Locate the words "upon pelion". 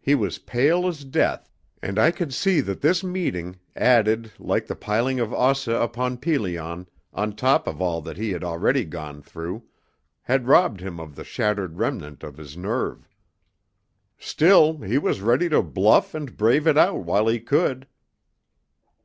5.80-6.88